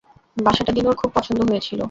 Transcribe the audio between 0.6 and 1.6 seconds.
দিনুর খুব পছন্দ